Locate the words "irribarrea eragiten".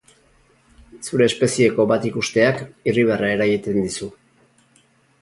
2.93-3.81